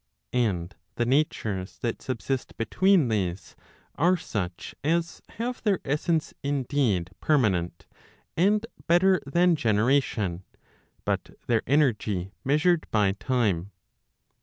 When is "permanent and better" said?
7.21-9.21